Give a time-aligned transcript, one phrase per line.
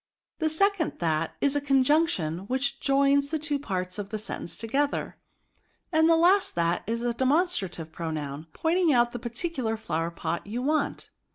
[0.39, 4.45] The second that is a con junction^ which joins the two parts of the sen
[4.47, 5.17] tence together;
[5.91, 10.63] and the last that is a demon strative pronoun, pointing out the particular flowerpot you
[10.63, 11.11] want."